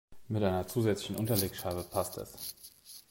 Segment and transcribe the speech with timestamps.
[0.29, 2.55] Mit einer zusätzlichen Unterlegscheibe passt es.